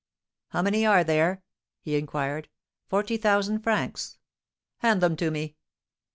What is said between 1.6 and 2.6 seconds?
he inquired.